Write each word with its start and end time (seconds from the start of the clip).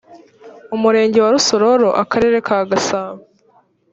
umurenge 0.75 1.17
wa 1.21 1.33
rusororo 1.35 1.89
akarere 2.03 2.37
ka 2.47 2.57
gasabo 2.69 3.21